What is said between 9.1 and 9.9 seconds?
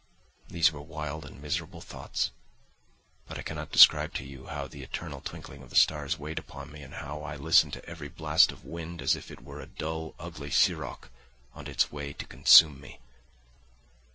if it were a